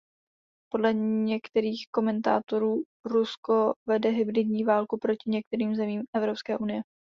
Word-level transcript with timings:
Podle 0.71 0.93
některých 1.23 1.85
komentátorů 1.93 2.83
Rusko 3.05 3.73
vede 3.89 4.09
hybridní 4.09 4.63
válku 4.63 4.97
proti 4.97 5.23
některým 5.29 5.75
zemím 5.75 6.01
Evropské 6.15 6.57
unie. 6.57 6.81